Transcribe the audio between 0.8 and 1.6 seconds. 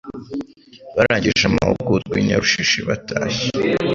barangije